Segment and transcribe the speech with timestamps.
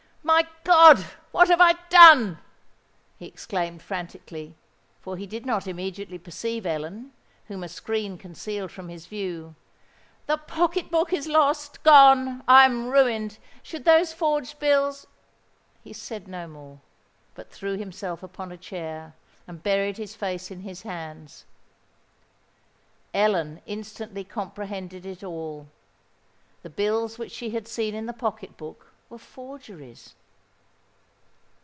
[0.23, 0.99] "My God!
[1.31, 2.37] what have I done?"
[3.17, 7.11] he exclaimed, frantically—for he did not immediately perceive Ellen,
[7.47, 9.55] whom a screen concealed from his view.
[10.27, 12.43] "The pocket book is lost—gone!
[12.47, 15.05] I am ruined—should those forged bills——"
[15.83, 16.79] He said no more,
[17.35, 19.15] but threw himself upon a chair,
[19.47, 21.45] and buried his face in his hands.
[23.13, 29.17] Ellen instantly comprehended it all:—the bills which she had seen in the pocket book were
[29.19, 30.15] forgeries!